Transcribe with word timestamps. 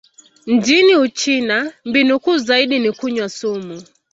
Nchini 0.47 0.95
Uchina, 0.95 1.73
mbinu 1.85 2.19
kuu 2.19 2.37
zaidi 2.37 2.79
ni 2.79 2.91
kunywa 2.91 3.29
sumu. 3.29 3.83